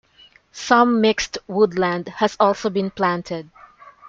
[0.51, 3.51] Some mixed woodland has also been planted.